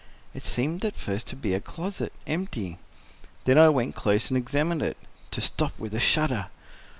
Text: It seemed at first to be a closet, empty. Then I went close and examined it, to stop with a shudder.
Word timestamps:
It 0.33 0.43
seemed 0.43 0.83
at 0.83 0.95
first 0.95 1.27
to 1.27 1.35
be 1.35 1.53
a 1.53 1.59
closet, 1.59 2.11
empty. 2.25 2.79
Then 3.45 3.59
I 3.59 3.69
went 3.69 3.93
close 3.93 4.31
and 4.31 4.35
examined 4.35 4.81
it, 4.81 4.97
to 5.29 5.41
stop 5.41 5.77
with 5.77 5.93
a 5.93 5.99
shudder. 5.99 6.47